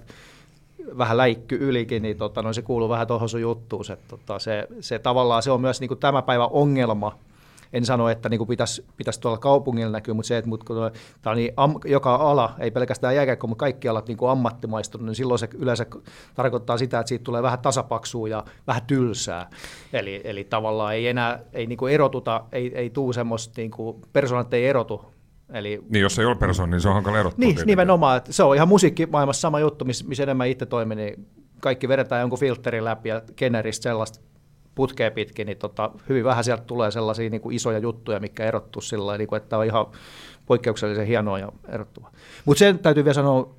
[0.99, 3.85] vähän läikky ylikin, niin tota, no se kuuluu vähän tuohon sun juttuun.
[3.85, 7.19] Se, tota, se, se, tavallaan se on myös niin kuin tämä päivä ongelma.
[7.73, 10.77] En sano, että niin kuin pitäisi, pitäisi tuolla kaupungilla näkyä, mutta se, että mut, kun
[11.23, 15.07] tämä on niin, am, joka ala, ei pelkästään jääkäikko, mutta kaikki alat niin kuin ammattimaistunut,
[15.07, 15.87] niin silloin se yleensä
[16.35, 19.51] tarkoittaa sitä, että siitä tulee vähän tasapaksua ja vähän tylsää.
[19.93, 24.03] Eli, eli tavallaan ei enää ei niin kuin erotuta, ei, ei tule semmoista, niin kuin,
[24.13, 25.05] persoonat ei erotu
[25.53, 27.41] Eli, niin jos ei ole persoon, niin se on hankala erottaa.
[27.41, 27.73] Niin, tietenkin.
[27.73, 28.17] nimenomaan.
[28.17, 31.27] Että se on ihan musiikkimaailmassa sama juttu, missä, missä enemmän itse toimii, niin
[31.61, 34.21] kaikki vedetään jonkun filterin läpi ja generistä sellaista
[34.79, 38.83] putkea pitkin, niin tota, hyvin vähän sieltä tulee sellaisia niin kuin isoja juttuja, mikä erottuu
[38.83, 39.87] sillä niin kuin, että on ihan
[40.47, 42.13] poikkeuksellisen hienoa ja erottuvaa.
[42.45, 43.55] Mutta sen täytyy vielä sanoa,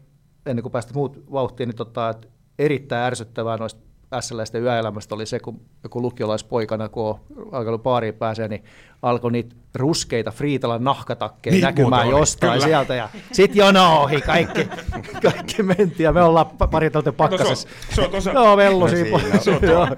[0.45, 2.27] ennen kuin päästä muut vauhtiin, niin tota, että
[2.59, 3.81] erittäin ärsyttävää noista
[4.19, 7.19] SLS yöelämästä oli se, kun joku lukiolaispoikana, kun on
[7.51, 8.63] alkanut baariin pääsee, niin
[9.01, 12.65] alkoi niitä ruskeita Friitalan nahkatakkeja niin, näkymään oli, jostain kyllä.
[12.65, 12.95] sieltä.
[12.95, 14.67] Ja sit jono ohi, kaikki,
[15.23, 17.67] kaikki mentiin ja me ollaan pari tuntia pakkasessa.
[17.67, 18.31] No, se on, se on tosa...
[18.31, 19.19] Joo, vellu siinä.
[19.39, 19.97] Se on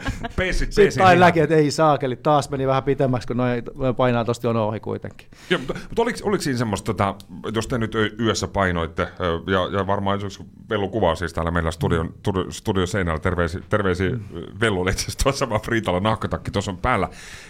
[0.69, 3.63] Sitten aina näki, että ei saakeli, taas meni vähän pitemmäksi, kun noin
[3.97, 5.27] painaa tosta jono ohi kuitenkin.
[5.49, 7.15] Joo, mutta, mutta oliko, oliko siinä semmoista, tota,
[7.55, 9.07] jos te nyt yössä painoitte,
[9.47, 14.09] ja, ja varmaan jos Vellu kuvaa siis täällä meillä studion, studio, studio seinällä, terveisiä, terveisiä
[14.09, 14.19] mm.
[14.61, 17.09] Vellu, itse asiassa tuossa vaan Friitalan nahkatakki tuossa on päällä,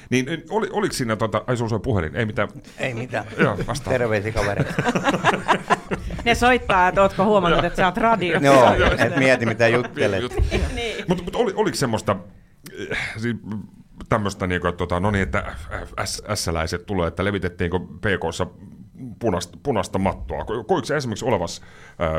[0.10, 2.50] niin oli, oliko siinä tota, Ai sulla soi puhelin, ei mitään.
[2.78, 3.26] Ei mitään.
[3.38, 3.94] Joo, vastaan.
[3.94, 4.64] Terveisiä kaveri.
[6.26, 8.40] ne soittaa, että ootko huomannut, että sä oot radio.
[8.40, 10.24] Joo, et mieti mitä juttelet.
[10.76, 11.06] niin.
[11.08, 12.16] Mutta mut oli, oliko semmoista,
[12.78, 12.98] eh,
[14.10, 15.56] tämmöistä, niin kuin, että, tota, no niin, että
[16.36, 18.48] S-läiset tulee, että levitettiinkö PKssa
[19.20, 20.46] punasta, punasta mattoa.
[20.46, 21.62] Koiko se esimerkiksi olevas
[22.00, 22.10] ää,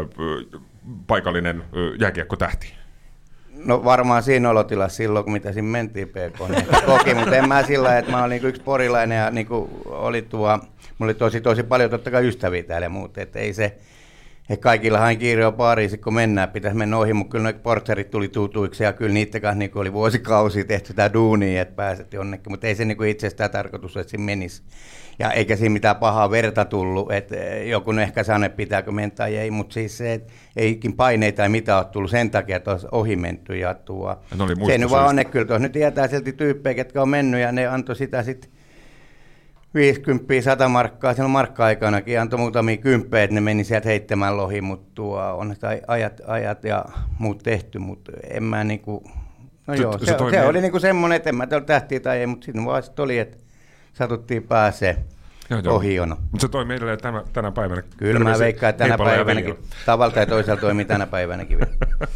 [1.06, 1.64] paikallinen
[2.00, 2.81] jääkiekko tähti?
[3.64, 7.62] No varmaan siinä olotilassa silloin, kun mitä siinä mentiin PK, niin koki, mutta en mä
[7.62, 9.46] sillä että mä olin niin yksi porilainen ja niin
[9.86, 10.58] oli tuo,
[10.98, 13.76] mulla oli tosi, tosi paljon totta kai ystäviä täällä ja muuta, että ei se,
[14.52, 18.28] he kaikillahan kiire on Pariisi, kun mennään, pitäisi mennä ohi, mutta kyllä ne porterit tuli
[18.28, 22.66] tutuiksi ja kyllä niiden kanssa niin oli vuosikausia tehty sitä duunia, että pääset jonnekin, mutta
[22.66, 24.62] ei se niin itsestään tarkoitus, että siinä menisi.
[25.18, 29.36] Ja eikä siinä mitään pahaa verta tullut, että eh, joku ehkä että pitääkö mennä tai
[29.36, 32.86] ei, mutta siis se, että eikin paineita tai mitä ole tullut sen takia, että olisi
[32.92, 34.16] ohi menty ja tuo.
[34.66, 37.52] Se nyt vaan on, että kyllä tuossa nyt tietää silti tyyppejä, ketkä on mennyt ja
[37.52, 38.50] ne antoi sitä sitten
[39.74, 44.90] 50, 100 markkaa silloin markka-aikanakin antoi muutamia kymppejä, että ne meni sieltä heittämään lohi, mutta
[44.94, 46.84] tuo on sitä ajat, ajat ja
[47.18, 49.02] muut tehty, mutta en mä niinku,
[49.66, 51.60] no Se- joo, se se, se, toimii- se oli niinku semmoinen, että en mä ole
[51.60, 53.36] tähtiä tai ei, mutta sitten vaan sit oli, että
[53.92, 55.04] satuttiin pääsee
[55.66, 56.16] ohi jono.
[56.30, 57.82] Mutta se toimii edelleen tänä, tänä päivänä.
[57.96, 59.54] Kyllä mä Terveisiä veikkaan, että tänä päivänäkin,
[59.86, 61.72] tavalla tai toisella toimii tänä päivänäkin vielä.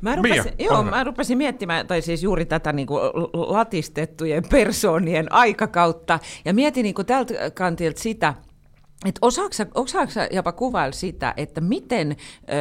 [0.00, 3.00] Mä Mia, rupesin, ole joo, mä rupesin miettimään, tai siis juuri tätä niin kuin
[3.34, 8.34] latistettujen persoonien aikakautta, ja mietin niin kuin tältä kantilta sitä,
[9.06, 9.18] että
[9.72, 12.16] osaatko, sä- jopa kuvailla sitä, että miten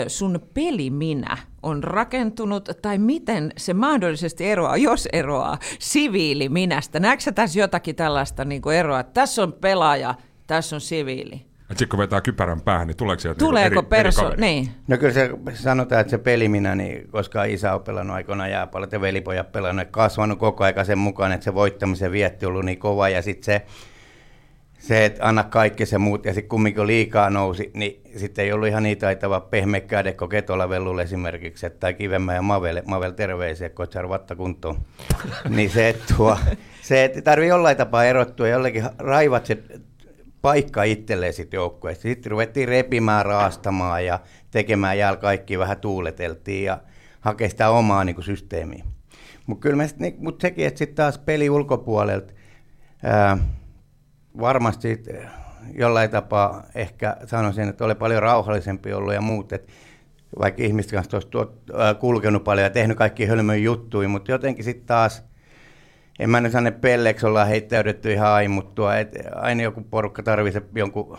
[0.07, 6.99] sun peliminä on rakentunut, tai miten se mahdollisesti eroaa, jos eroaa, siviiliminästä?
[6.99, 10.15] Näetkö sä tässä jotakin tällaista niin kuin eroa, että tässä on pelaaja,
[10.47, 11.46] tässä on siviili?
[11.71, 14.27] Et sitten kun vetää kypärän päähän, niin tuleeko sieltä Tuleeko niinku eri, perso...
[14.31, 14.69] eri niin.
[14.87, 19.01] No kyllä se sanotaan, että se peliminä, niin koska isä on pelannut aikoinaan jääpallot ja
[19.01, 22.77] velipojat pelannut, ja kasvanut koko ajan sen mukaan, että se voittamisen vietti on ollut niin
[22.79, 23.65] kova, ja sitten se,
[24.79, 28.53] se, että anna kaikki se muut, ja sitten kumminkin kun liikaa nousi, niin sitten ei
[28.53, 33.11] ollut ihan niin taitava pehmeä kädekko Ketola Vellulle esimerkiksi, että- tai Kivemmä ja Mavel, Mavel
[33.11, 34.77] terveisiä, kotsar vatta kuntoon.
[35.49, 36.37] niin se, että tuo,
[36.81, 39.57] se, että tarvii jollain tapaa erottua, jollekin raivat se
[40.41, 42.01] paikka itselleen sitten joukkueesta.
[42.01, 44.19] Sitten ruvettiin repimään, raastamaan ja
[44.51, 46.79] tekemään jäällä kaikki vähän tuuleteltiin ja
[47.21, 48.83] hakea sitä omaa niin systeemiä.
[49.47, 52.33] Mutta kyllä sit, niin, mut sekin, että sitten taas peli ulkopuolelta
[53.03, 53.37] ää,
[54.39, 55.03] varmasti
[55.73, 59.73] jollain tapaa ehkä sanoisin, että oli paljon rauhallisempi ollut ja muut, että
[60.39, 61.63] vaikka ihmisten kanssa olisi tuot,
[61.99, 65.23] kulkenut paljon ja tehnyt kaikki hölmöjä juttuja, mutta jotenkin sitten taas
[66.19, 70.61] en mä nyt sano, että pelleksi ollaan heittäydytty ihan aimuttua, että aina joku porukka tarvitsee
[70.75, 71.17] jonkun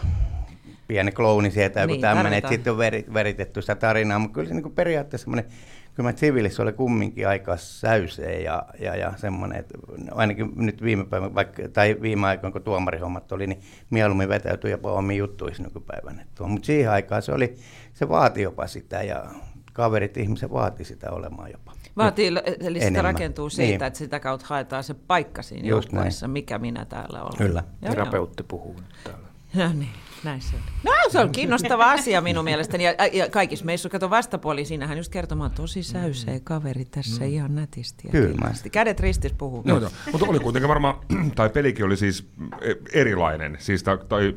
[0.88, 4.48] pieni klouni sieltä, joku Niin, tämmöinen, että sitten on veri, veritetty sitä tarinaa, mutta kyllä
[4.48, 5.50] se niin periaatteessa semmoinen,
[5.94, 9.78] kyllä mä siviilissä oli kumminkin aika säysee ja, ja, ja semmoinen, että
[10.10, 14.92] ainakin nyt viime päivänä, vaikka, tai viime aikoina, kun tuomarihommat oli, niin mieluummin vetäytyi jopa
[14.92, 16.24] omiin juttuihin nykypäivänä.
[16.40, 17.54] Mutta siihen aikaan se oli,
[17.94, 19.24] se vaati jopa sitä ja
[19.72, 21.72] kaverit, ihmiset vaati sitä olemaan jopa.
[21.98, 22.40] Vaatii, eli
[22.74, 23.04] sitä Enemmän.
[23.04, 23.82] rakentuu siitä, Niin.
[23.82, 27.36] että sitä kautta haetaan se paikka siinä Just joukkueessa, mikä minä täällä olen.
[27.38, 27.60] Kyllä.
[27.66, 27.90] Joo, joo.
[27.90, 29.28] Terapeutti puhuu nyt täällä.
[29.54, 29.90] No niin,
[30.24, 30.62] näin se on.
[30.84, 32.84] No se on kiinnostava asia minun mielestäni.
[32.84, 38.08] Ja, ja kaikissa meissä, kato vastapuoli, siinähän just kertomaan tosi säysee kaveri tässä ihan nätisti.
[38.12, 38.26] Ja Mm.
[38.26, 38.50] Kyllä.
[38.72, 39.62] Kädet ristis puhuu.
[39.66, 39.90] Joo, joo.
[40.12, 40.94] Mutta oli kuitenkin varmaan,
[41.36, 42.28] tai pelikin oli siis
[42.60, 43.56] e- erilainen.
[43.60, 44.34] Siis ta, tai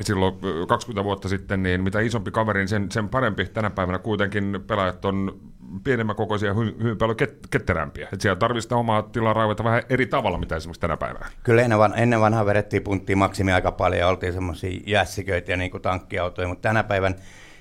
[0.00, 3.44] silloin ö, 20 vuotta sitten, niin mitä isompi kaveri, niin sen, sen parempi.
[3.46, 5.40] Tänä päivänä kuitenkin pelaajat on
[5.84, 8.08] pienemmän kokoisia ja hy, hyvin paljon ket, ketterämpiä.
[8.12, 11.26] Et siellä tarvitsee sitä omaa tilaa raivata vähän eri tavalla, mitä esimerkiksi tänä päivänä.
[11.42, 15.56] Kyllä ennen, van, ennen vanhaa vedettiin punttiin maksimi aika paljon ja oltiin semmoisia jässiköitä ja
[15.56, 17.14] niin kuin tankkiautoja, mutta tänä päivän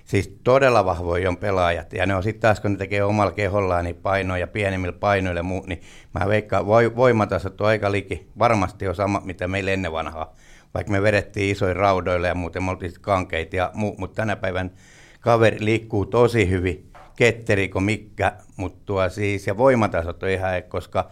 [0.08, 1.94] siis todella vahvoja on pelaajat.
[1.94, 5.44] Ja ne on sitten taas, kun ne tekee omalla kehollaan niin painoja pienemmillä painoilla ja
[5.44, 5.82] muut, niin
[6.14, 8.28] mä veikkaan, voi, voimatasot on aika liki.
[8.40, 10.36] Varmasti on sama, mitä meillä ennen vanhaa.
[10.74, 14.72] Vaikka me vedettiin isoja raudoilla ja muuten me oltiin kankeita ja muu, mutta tänä päivän
[15.20, 21.10] kaveri liikkuu tosi hyvin, ketteri kuin mikkä, mutta tuo siis, ja voimatasot on ihan, koska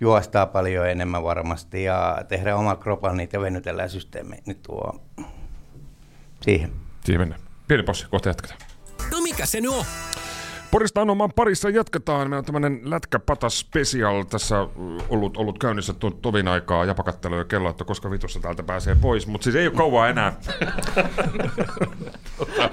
[0.00, 4.38] juostaa paljon enemmän varmasti ja tehdään oma kropan niitä ja venytellään systeemiä.
[4.46, 5.00] Nyt tuo
[6.40, 6.70] siihen.
[7.04, 7.42] Siihen mennään.
[7.68, 8.60] Pieni possi, kohta jatketaan.
[9.12, 9.84] No mikä se nyt on?
[10.70, 12.20] Porista Anomaan parissa jatketaan.
[12.20, 14.66] Meillä on tämmöinen lätkäpata special tässä
[15.08, 16.84] ollut, ollut käynnissä tu- tovin aikaa.
[16.84, 19.26] Japa kattelee kello, että koska vitussa täältä pääsee pois.
[19.26, 20.32] Mutta siis ei ole kauaa enää.
[22.38, 22.70] Tota,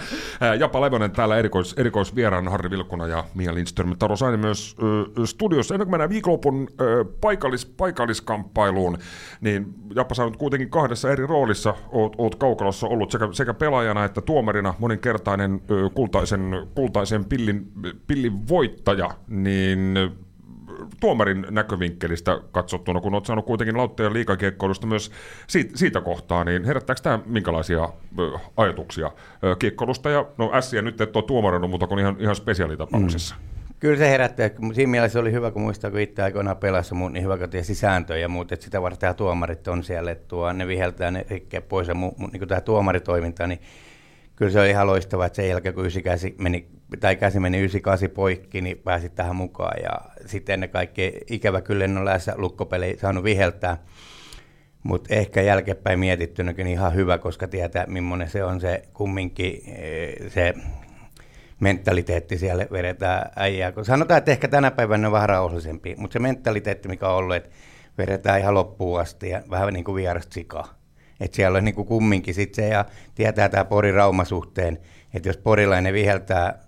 [0.59, 3.95] Japa Levonen täällä erikois, erikoisvieraan Harri Vilkuna ja Mia Lindström.
[3.99, 4.75] Taro Saini myös
[5.19, 5.73] ö, studiossa.
[5.73, 8.97] Ennen kuin mennään viikonlopun ö, paikallis, paikalliskamppailuun,
[9.41, 14.05] niin Jappa sä nyt kuitenkin kahdessa eri roolissa oot, oot kaukalossa ollut sekä, sekä pelaajana
[14.05, 17.71] että tuomarina moninkertainen ö, kultaisen, kultaisen pillin,
[18.07, 19.97] pillin voittaja, niin
[20.99, 25.11] tuomarin näkövinkkelistä katsottuna, kun olet saanut kuitenkin lautteen liikakiekkoilusta myös
[25.47, 27.89] siitä, siitä kohtaa, niin herättääkö tämä minkälaisia
[28.57, 29.11] ajatuksia
[29.59, 30.09] kiekkoilusta?
[30.09, 33.35] Ja no ässiä nyt et ole tuomarannut, mutta kun ihan, ihan spesiaalitapauksessa.
[33.79, 34.49] Kyllä se herättää.
[34.73, 38.19] Siinä mielessä oli hyvä, kun muistaa, kun itse aikoinaan pelasi muut, niin hyvä, tiesi sääntöjä
[38.19, 41.25] ja muut, että sitä varten tuomarit on siellä, että tuo, ne viheltää ne
[41.69, 43.59] pois ja muu, muu, niin tämä tuomaritoiminta, niin
[44.35, 46.67] kyllä se oli ihan loistavaa, että sen jälkeen kun 98 meni,
[46.99, 49.91] tai käsi meni 98 poikki, niin pääsit tähän mukaan ja
[50.25, 53.77] sitten ennen kaikkea ikävä kyllä en ole läsnä lukkopeli saanut viheltää,
[54.83, 60.53] mutta ehkä jälkeenpäin mietittynäkin ihan hyvä, koska tietää, millainen se on se kumminkin eh, se
[61.59, 63.71] mentaliteetti siellä vedetään äijää.
[63.71, 67.35] Kun sanotaan, että ehkä tänä päivänä on vähän rauhallisempi, mutta se mentaliteetti, mikä on ollut,
[67.35, 67.49] että
[67.97, 70.73] vedetään ihan loppuun asti ja vähän niin kuin vierasta sikaa.
[71.19, 74.79] Että siellä on niin kuin kumminkin sit se ja tietää tämä Pori-Rauma-suhteen,
[75.13, 76.64] että jos porilainen viheltää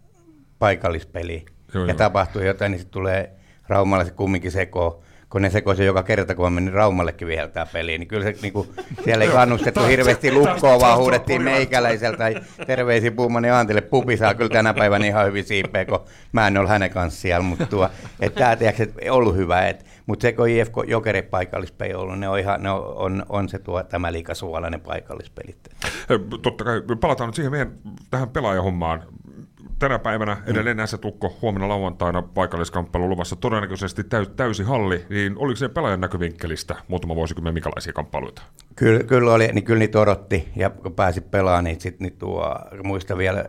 [0.60, 1.42] paikallispeliä
[1.74, 1.98] Joo, ja joo.
[1.98, 3.32] tapahtuu jotain, niin sitten tulee
[3.68, 8.00] Raumalle se kumminkin seko kun ne sekoisi joka kerta, kun mä menin Raumallekin viheltää peliin,
[8.00, 8.70] niin kyllä se niin kuin,
[9.04, 12.36] siellä ei kannustettu hirveästi lukkoa, vaan huudettiin meikäläiseltä tai
[12.68, 13.82] terveisiä Puumani Antille.
[13.82, 16.00] Pupi saa kyllä tänä päivänä ihan hyvin siipeä, kun
[16.32, 17.90] mä en ole hänen kanssa siellä, mutta tuo,
[18.20, 22.30] että tämä tiedätkö, ollut hyvä, että mutta se, kun IFK Jokeri paikallispeli on ollut, ne
[22.30, 25.58] on, ihan, ne on, on, on se tuo, tämä liikasuolainen paikallispelit.
[26.42, 27.72] Totta kai, palataan nyt siihen meidän
[28.12, 29.04] tähän pelaajahommaan
[29.80, 30.52] tänä päivänä mm.
[30.52, 36.02] edelleen näissä tukko, huomenna lauantaina paikalliskamppailu luvassa todennäköisesti täys, täysi halli, niin oliko se pelaajan
[36.02, 38.42] näkövinkkelistä muutama vuosikymmen minkälaisia kamppailuita?
[38.76, 42.56] Kyllä, kyllä oli, niin kyllä niitä odotti, ja kun pääsi pelaamaan, niin sitten niin tuo,
[42.84, 43.46] muista vielä,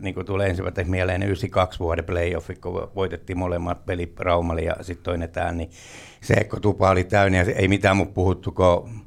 [0.00, 5.04] niin kuin tulee ensimmäisenä mieleen, 92 vuoden playoffi, kun voitettiin molemmat peli Raumali ja sitten
[5.04, 5.70] toinen tämä, niin
[6.20, 8.99] se, kun tupa oli täynnä ja ei mitään mun puhuttu, kun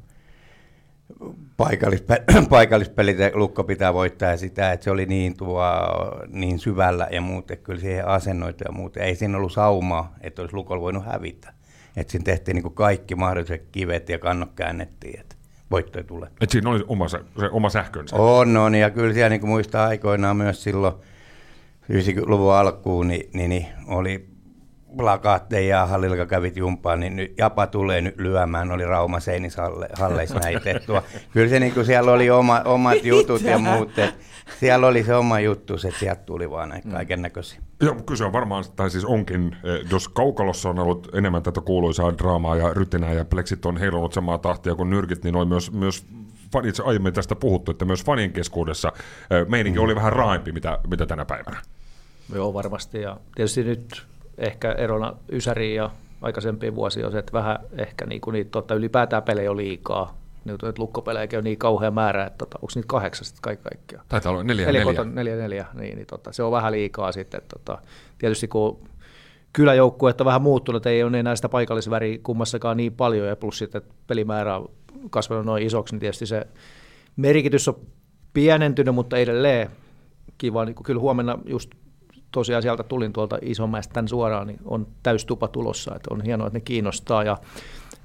[1.56, 5.62] paikallispe- paikallispelit ja Lukko pitää voittaa ja sitä, että se oli niin, tuo,
[6.28, 9.02] niin syvällä ja muuten, kyllä siihen asennoitu ja muuten.
[9.02, 11.52] Ei siinä ollut saumaa, että olisi Lukolla voinut hävitä.
[11.96, 15.36] Että siinä tehtiin niin kaikki mahdolliset kivet ja kannot käännettiin, että
[15.70, 16.28] voittoja tulee.
[16.40, 18.16] Että siinä oli oma, se, se oma sähkönsä.
[18.16, 20.94] On, on, ja kyllä siellä niin kuin muistaa aikoinaan myös silloin
[21.92, 24.33] 90-luvun alkuun, niin, niin, niin oli
[24.96, 31.02] plakaatteja ja hallilla kävit jumpaan, niin nyt Japa tulee nyt lyömään, oli Rauma seinisalleissa näitettua.
[31.32, 33.90] Kyllä se niin kuin siellä oli oma, omat jutut ja muut,
[34.60, 36.94] siellä oli se oma juttu, että sieltä tuli vaan näitä mm.
[36.94, 37.60] kaiken näköisiä.
[37.80, 42.18] Joo, kyse on varmaan, tai siis onkin, eh, jos Kaukalossa on ollut enemmän tätä kuuluisaa
[42.18, 46.06] draamaa ja rytinää ja pleksit on heilunut samaa tahtia kuin nyrkit, niin on myös, myös
[46.64, 48.92] itse aiemmin tästä puhuttu, että myös fanien keskuudessa
[49.30, 49.84] eh, meininki mm.
[49.84, 51.60] oli vähän raaimpi, mitä, mitä tänä päivänä.
[52.34, 53.00] Joo, varmasti.
[53.00, 54.06] Ja tietysti nyt
[54.38, 55.90] ehkä erona Ysäriin ja
[56.22, 60.18] aikaisempiin vuosiin on se, että vähän ehkä niinku niitä tota, ylipäätään pelejä on liikaa.
[60.44, 64.02] Nyt että lukkopelejä on niin kauhean määrä, että tota, onko niitä kahdeksan sitten kaikki kaikkia?
[64.08, 64.84] Taitaa olla neljä neljä.
[64.84, 67.40] Neljä, neljä, neljä niin, niin tota, se on vähän liikaa sitten.
[67.48, 67.78] Tota,
[68.18, 68.88] tietysti kun
[69.52, 73.82] kyläjoukkue on vähän muuttunut, ei ole enää sitä paikallisväriä kummassakaan niin paljon, ja plus sitten
[74.06, 74.70] pelimäärä on
[75.10, 76.46] kasvanut noin isoksi, niin tietysti se
[77.16, 77.80] merkitys on
[78.32, 79.70] pienentynyt, mutta edelleen
[80.38, 80.64] kiva.
[80.64, 81.70] Niin kyllä huomenna just
[82.34, 86.56] tosiaan sieltä tulin tuolta Isomäestä tämän suoraan, niin on täystupa tulossa, että on hienoa, että
[86.58, 87.36] ne kiinnostaa ja,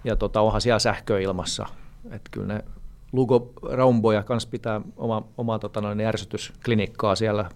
[0.03, 1.65] ja tota, onhan siellä sähköilmassa,
[2.05, 2.63] että kyllä ne
[3.11, 7.49] Lugo Raumboja kanssa pitää oma, oma tota, noin, ärsytysklinikkaa siellä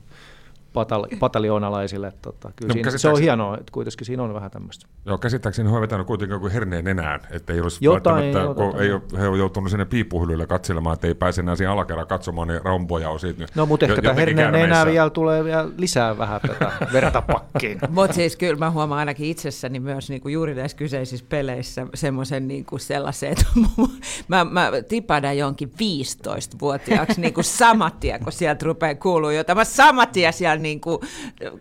[0.74, 2.14] patal- pataljoonalaisille.
[2.22, 4.88] Tota, kyllä no, siinä, se on hienoa, että kuitenkin siinä on vähän tämmöistä.
[5.06, 8.82] Joo, käsittääkseni he on vetänyt kuitenkin joku herneen enää, että ei olisi jotain, jotain, kun
[8.82, 12.48] ei ole, he on joutunut sinne piippuhyllylle katselemaan, että ei pääse enää siihen alakerran katsomaan,
[12.48, 16.42] niin raumpoja on siitä No, mutta ehkä tämä herneen enää vielä tulee vielä lisää vähän
[16.42, 17.80] tätä verta pakkiin.
[17.90, 22.48] mutta siis kyllä mä huomaan ainakin itsessäni myös niin kuin juuri näissä kyseisissä peleissä semmoisen
[22.48, 23.46] niin kuin sellaisen, että
[24.28, 29.58] mä, mä tipadan jonkin 15-vuotiaaksi niin kuin samatia, kun sieltä rupeaa kuulua jotain.
[29.58, 31.00] Mä samatia siellä niin kuin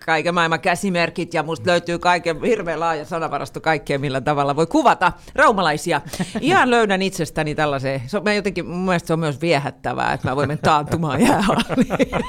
[0.06, 5.12] kaiken maailman käsimerkit ja musta löytyy kaiken hirveän laaja sanavarasto kaikkea, millä tavalla voi kuvata
[5.34, 6.00] raumalaisia.
[6.40, 10.36] Ihan löydän itsestäni tällaisen, se on, jotenkin, mun mielestä se on myös viehättävää, että mä
[10.36, 12.24] voin mennä taantumaan jäähalliin.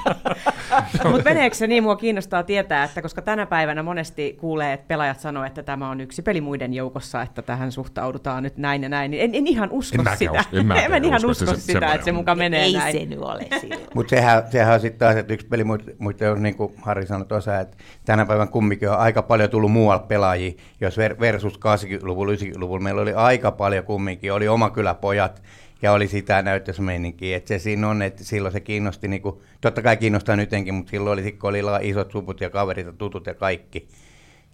[1.11, 5.19] Mutta meneekö se niin, mua kiinnostaa tietää, että koska tänä päivänä monesti kuulee, että pelaajat
[5.19, 9.11] sanoo, että tämä on yksi peli muiden joukossa, että tähän suhtaudutaan nyt näin ja näin,
[9.11, 10.31] niin en, en ihan usko en sitä.
[10.31, 12.95] Usko, en, en, en ihan usko, usko sitä, se, että se muka menee ei näin.
[12.95, 13.47] Ei se nyt ole
[13.95, 17.25] Mutta sehän, sehän on sitten taas, että yksi peli muiden on niin kuin Harri sanoi
[17.25, 22.83] tuossa, että tänä päivän kumminkin on aika paljon tullut muualta pelaajia, jos versus 80-luvulla, 90-luvulla
[22.83, 25.41] meillä oli aika paljon kumminkin, oli oma kyläpojat
[25.81, 29.81] ja oli sitä näytösmeininkiä, että se siinä on, että silloin se kiinnosti, niin kuin, totta
[29.81, 33.33] kai kiinnostaa nytkin, mutta silloin oli, kun oli isot suput ja kaverit ja tutut ja
[33.33, 33.87] kaikki,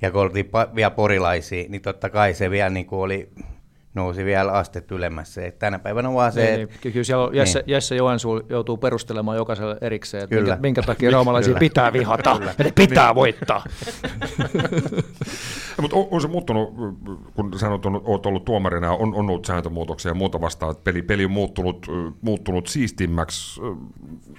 [0.02, 3.30] ja kun oltiin vielä porilaisia, niin totta kai se vielä niin kuin oli
[3.94, 5.46] nousi vielä astet ylemmässä.
[5.46, 6.46] Et tänä päivänä vaan se...
[6.46, 6.94] Niin, niin.
[6.94, 7.74] Kyllä siellä Jesse, niin.
[7.74, 12.54] Jesse Joensuu joutuu perustelemaan jokaiselle erikseen, että minkä, minkä takia raumalaisia pitää vihata, Kyllä.
[12.58, 13.16] ja ne pitää niin.
[13.16, 13.64] voittaa.
[15.82, 16.74] Mutta on, on, se muuttunut,
[17.36, 21.02] kun sanot, on, olet ollut tuomarina, on, on ollut sääntömuutoksia ja muuta vastaan, että peli,
[21.02, 21.88] peli on muuttunut,
[22.22, 23.62] muuttunut siistimmäksi.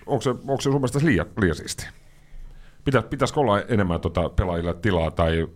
[0.06, 1.90] Onko se, onko se sun mielestä liian, liian siistiä?
[2.84, 5.48] Pitä, pitäisikö olla enemmän tota pelaajille tilaa, tai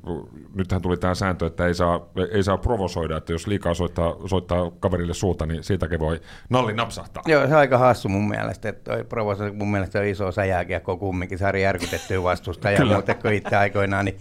[0.54, 4.70] nythän tuli tämä sääntö, että ei saa, ei saa provosoida, että jos liikaa soittaa, soittaa
[4.80, 7.22] kaverille suuta, niin siitäkin voi nalli napsahtaa.
[7.26, 10.96] Joo, se on aika hassu mun mielestä, että toi provosoi mun mielestä on iso säjääkiekko
[10.96, 14.18] kumminkin, saari järkytettyä vastusta ja muuten kuin itse aikoinaan, niin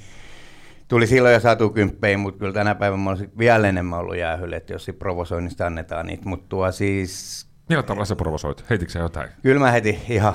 [0.87, 4.55] tuli silloin jo satu kymppeihin, mutta kyllä tänä päivänä mä olisin vielä enemmän ollut jäähylle,
[4.55, 8.69] että jos provosoinnista annetaan niitä, mutta tuo siis Millä tavalla sä provosoit?
[8.69, 9.29] Heitikö jotain?
[9.41, 10.33] Kyllä mä heti ihan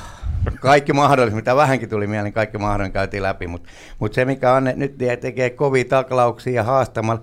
[0.60, 3.46] kaikki mahdollista, mitä vähänkin tuli mieleen, kaikki mahdollinen käytiin läpi.
[3.46, 7.22] Mutta mut se, mikä on nyt tekee kovia taklauksia ja haastamalla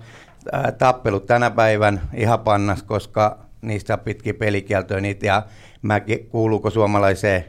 [0.52, 5.26] ää, tappelut tänä päivän ihan pannas, koska niistä on pitkiä pelikieltoja niitä.
[5.26, 5.42] Ja
[5.82, 7.44] mä kuuluuko suomalaiseen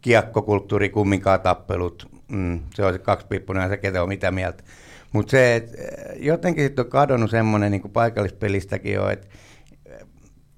[0.00, 2.08] kiekkokulttuuri kumminkaan tappelut.
[2.28, 4.64] Mm, se on se kaksipiippunen se ketä on mitä mieltä.
[5.12, 5.78] Mutta se, että
[6.16, 9.26] jotenkin sitten on kadonnut semmoinen niin paikallispelistäkin jo, että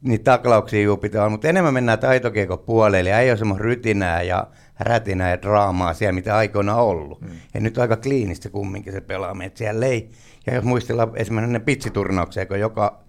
[0.02, 4.46] niitä taklauksia juu pitää olla, mutta enemmän mennään taitokiekon puolelle, ei ole semmoista rytinää ja
[4.80, 7.20] rätinää ja draamaa siellä, mitä aikoina ollut.
[7.20, 7.28] Mm.
[7.54, 10.10] Ja nyt aika kliinistä kumminkin se pelaaminen, että siellä ei,
[10.46, 13.00] ja jos muistellaan esimerkiksi ne pitsiturnauksia, kun joka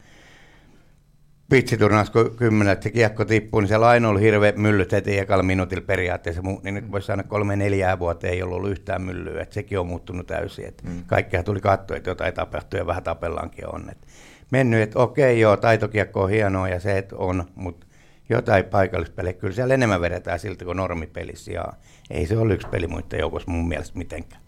[1.50, 5.84] pitsiturnaus kymmenen, että se kiekko tippuu, niin siellä aina ollut hirveä myllyt heti ekalla minuutilla
[5.86, 9.80] periaatteessa, niin nyt voisi sanoa kolme neljää vuotta ei ollut ollut yhtään myllyä, että sekin
[9.80, 11.04] on muuttunut täysin, että mm.
[11.08, 13.90] kaikkea tuli katsoa, että jotain tapahtuu ja vähän tapellaankin on.
[13.90, 14.08] Että
[14.52, 17.88] mennyt, että okei joo, taitokiekko on hienoa ja se, että on, mutta
[18.30, 21.66] jotain paikallispelejä, kyllä siellä enemmän vedetään siltä kuin normipelissä ja
[22.10, 24.42] ei se ole yksi peli muiden joukossa mun mielestä mitenkään.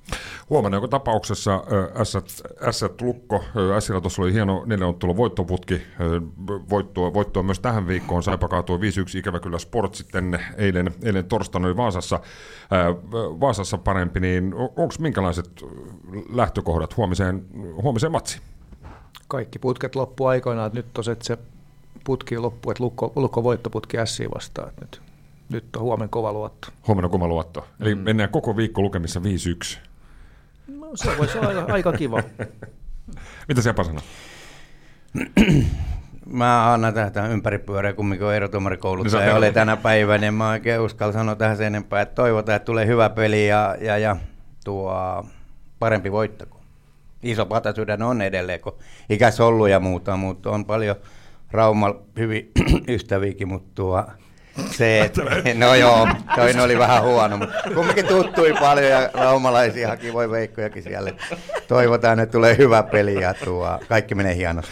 [0.49, 1.63] Huomenna joka tapauksessa
[2.67, 3.43] Ässät Lukko,
[3.77, 5.81] Ässillä tuossa oli hieno neljänottelun voittoputki,
[6.69, 8.81] voittoa, voittoa myös tähän viikkoon, Saipa kaatui 5-1,
[9.17, 12.19] ikävä kyllä Sport sitten eilen, eilen torstaina oli Vaasassa,
[13.39, 15.49] Vaasassa parempi, niin onko minkälaiset
[16.33, 17.45] lähtökohdat huomiseen,
[17.81, 18.41] huomiseen matsiin?
[19.33, 21.37] Kaikki putket loppu aikoinaan, että nyt on se
[22.03, 25.01] putki loppu, että lukko, lukko voittoputki Ässiin vastaan, että nyt,
[25.49, 26.67] nyt on huomenna kova luotto.
[26.87, 27.67] Huomenna kova luotto.
[27.79, 28.01] Eli mm.
[28.01, 29.77] mennään koko viikko lukemissa 5-1.
[30.67, 32.23] No, se voisi olla aika, aika kiva.
[33.47, 34.01] Mitä se Japa sanoo?
[36.25, 41.13] Mä annan tähän ympäripyöreä kumminkin on erotuomarikouluttaja niin oli tänä päivänä, niin mä oikein uskalla
[41.13, 44.15] sanoa tähän sen enempää, että toivotaan, että tulee hyvä peli ja, ja, ja
[44.63, 45.25] tuo
[45.79, 46.62] parempi voittako.
[47.23, 48.77] Iso patasydän on edelleen, kun
[49.09, 50.95] ikäs ollut ja muuta, mutta on paljon
[51.51, 52.51] Rauma hyvin
[52.95, 54.03] ystäviäkin, mutta tuo,
[54.71, 55.15] se, et,
[55.57, 60.83] no joo, toinen oli vähän huono, mutta kumminkin tuttui paljon ja raumalaisia haki voi veikkojakin
[60.83, 61.11] siellä.
[61.67, 64.71] Toivotaan, että tulee hyvä peli ja tuo, kaikki menee hienosti.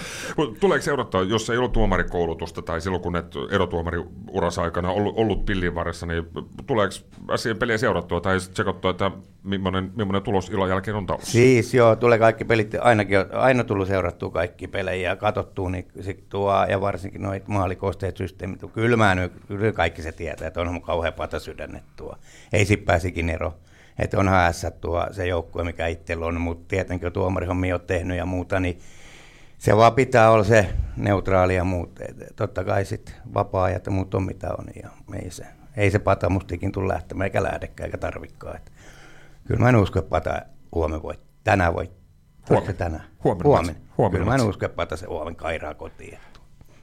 [0.60, 5.76] Tuleeko seurattaa, jos ei ollut tuomarikoulutusta tai silloin kun et erotuomariurassa aikana ollut, ollut pillin
[5.76, 6.24] varressa, niin
[6.68, 6.94] tuleeko
[7.28, 9.12] asian peliä seurattua tai tsekattua, että
[9.44, 11.32] millainen, millainen tulos illan jälkeen on taulussa?
[11.32, 16.30] Siis joo, tulee kaikki pelit, ainakin aina tullut seurattua kaikki pelejä ja katsottua, niin sit
[16.30, 19.16] tuo, ja varsinkin noita maalikosteet systeemit, kylmää
[19.48, 22.16] kyllä kaikki se tietää, että on kauhean pata sydännet tuo.
[22.54, 23.54] Ei sit pääsikin ero.
[24.00, 28.26] Että onhan S tuo se joukkue, mikä itsellä on, mutta tietenkin tuomarihommia on tehnyt ja
[28.26, 28.80] muuta, niin
[29.58, 32.00] se vaan pitää olla se neutraali ja muut.
[32.02, 34.90] Et totta kai sitten vapaa-ajat ja muut on mitä on ja
[35.24, 35.46] ei se,
[35.78, 38.56] ei se pata mustikin tule lähtemään eikä lähdekään eikä tarvikkaan.
[38.56, 38.72] Et
[39.48, 40.42] kyllä mä en usko, että pata
[40.76, 41.92] huomenna voi, tänään voi.
[42.50, 42.74] Huomenna.
[42.74, 43.04] tänään?
[43.24, 43.48] Huomenna.
[43.50, 43.82] Huomenna.
[43.98, 44.26] huomenna.
[44.26, 46.18] Kyllä mä en usko, että pata se huomenna kairaa kotiin.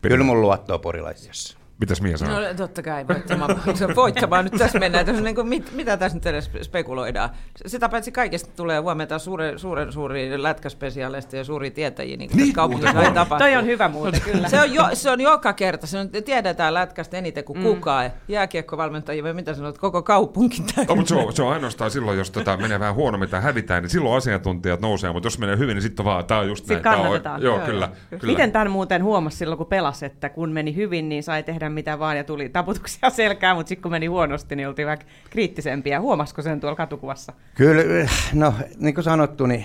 [0.03, 1.59] Kyllä mun luottoa porilaisissa.
[1.81, 2.41] Mitäs Mia sanoo?
[2.41, 3.61] No totta kai, voittamaan,
[3.97, 5.07] voittamaan nyt tässä mennään.
[5.07, 7.31] Tässä niin kuin, mit, mitä tässä nyt edes spekuloidaan?
[7.67, 12.53] Sitä paitsi kaikesta tulee huomenta suuren, suuren suuri lätkäspesiaaleista ja suuria tietäjiä, niin kuin niin,
[12.53, 13.47] kaupungissa näin tapahtuu.
[13.47, 14.49] Toi on hyvä muuten, kyllä.
[14.49, 17.63] Se on, jo, se on joka kerta, se on, tiedetään lätkästä eniten kuin mm.
[17.63, 18.11] kukaan.
[18.29, 22.31] Jääkiekkovalmentajia, vai mitä sanot, koko kaupunki no, mutta se, on, se on ainoastaan silloin, jos
[22.31, 25.83] tota menee vähän huonommin tai hävitään, niin silloin asiantuntijat nousee, mutta jos menee hyvin, niin
[25.83, 26.97] sitten vaan, tämä on just sitten näin.
[26.97, 27.37] Kannatetaan.
[27.37, 28.33] On, joo, joo, kyllä, kyllä.
[28.33, 31.99] Miten tämän muuten huomasi silloin, kun pelasi, että kun meni hyvin, niin sai tehdä mitä
[31.99, 34.99] vaan ja tuli taputuksia selkään, mutta sitten kun meni huonosti, niin oltiin vähän
[35.31, 36.01] kriittisempiä.
[36.01, 37.33] Huomasiko sen tuolla katukuvassa?
[37.55, 39.65] Kyllä, no niin kuin sanottu, niin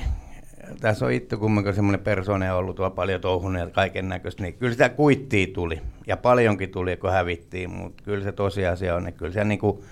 [0.81, 4.89] tässä on itse kumminkin semmoinen persoona ollut tuolla paljon touhuneet kaiken näköistä, niin kyllä sitä
[4.89, 9.43] kuittia tuli ja paljonkin tuli, kun hävittiin, mutta kyllä se tosiasia on, että kyllä se
[9.43, 9.83] niin kuin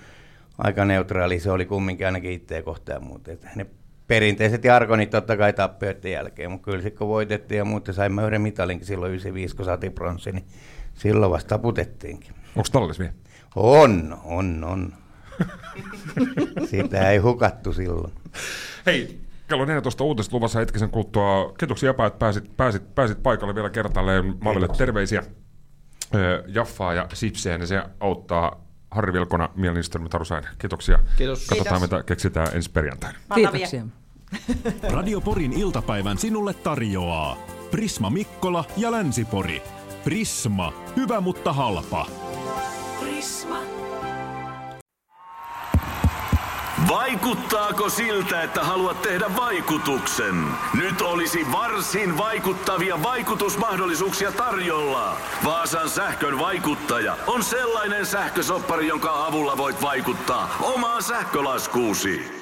[0.58, 3.66] aika neutraali se oli kumminkin ainakin itseä kohtaan, mutta ne
[4.12, 8.42] perinteiset jargonit totta kai tappioiden jälkeen, mutta kyllä sitten kun voitettiin ja muuta, saimme yhden
[8.42, 10.44] mitalinkin silloin 95, kun saatiin pronssi, niin
[10.94, 12.34] silloin vasta taputettiinkin.
[12.56, 13.12] Onko tallis vielä?
[13.56, 14.92] On, on, on.
[16.70, 18.12] Sitä ei hukattu silloin.
[18.86, 21.54] Hei, kello 14 uutiset luvassa hetkisen kuluttua.
[21.58, 24.34] Kiitoksia Japa, että pääsit, pääsit, pääsit paikalle vielä kertaalleen.
[24.40, 25.22] Maville terveisiä.
[26.46, 30.24] Jaffaa ja Sipseä, niin se auttaa Harri Vilkona, Miel Lindström, Taru
[30.58, 30.98] Kiitoksia.
[31.16, 31.46] Kiitos.
[31.46, 31.90] Katsotaan, Kiitos.
[31.90, 33.18] mitä keksitään ensi perjantaina.
[33.34, 33.86] Kiitoksia.
[34.96, 37.36] Radio Porin iltapäivän sinulle tarjoaa
[37.70, 39.62] Prisma Mikkola ja Länsipori.
[40.04, 40.72] Prisma.
[40.96, 42.06] Hyvä, mutta halpa.
[43.00, 43.58] Prisma.
[46.88, 50.44] Vaikuttaako siltä, että haluat tehdä vaikutuksen?
[50.74, 55.16] Nyt olisi varsin vaikuttavia vaikutusmahdollisuuksia tarjolla.
[55.44, 62.41] Vaasan sähkön vaikuttaja on sellainen sähkösoppari, jonka avulla voit vaikuttaa omaan sähkölaskuusi.